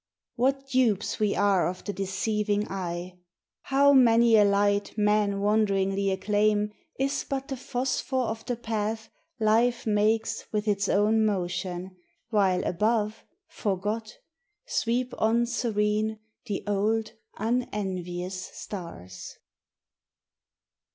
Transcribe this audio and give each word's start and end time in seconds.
What 0.33 0.67
dupes 0.67 1.19
we 1.19 1.35
are 1.35 1.67
of 1.69 1.83
the 1.83 1.93
deceiving 1.93 2.67
eye! 2.71 3.19
How 3.61 3.93
many 3.93 4.35
a 4.35 4.43
light 4.43 4.97
men 4.97 5.41
wonderingly 5.41 6.09
acclaim 6.09 6.73
Is 6.97 7.23
but 7.29 7.49
the 7.49 7.55
phosphor 7.55 8.19
of 8.23 8.43
the 8.47 8.55
path 8.55 9.11
Life 9.39 9.85
makes 9.85 10.47
With 10.51 10.67
its 10.67 10.89
own 10.89 11.23
motion, 11.23 11.95
while 12.31 12.63
above, 12.63 13.23
forgot, 13.47 14.17
Sweep 14.65 15.13
on 15.19 15.45
serene 15.45 16.17
the 16.47 16.63
old 16.65 17.11
unenvious 17.37 18.39
stars 18.55 19.37